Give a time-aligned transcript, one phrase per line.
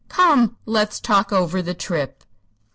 [0.09, 0.57] Come!
[0.65, 2.23] let's talk over the trip."